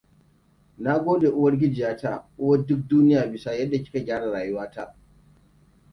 Na 0.83 0.93
gode 1.05 1.27
uwargijiyata, 1.37 2.11
uwar 2.41 2.59
duk 2.67 2.81
duniya, 2.89 3.21
bisa 3.31 3.49
yadda 3.57 3.77
kika 3.83 3.99
gyara 4.05 4.25
rayuwata. 4.35 4.83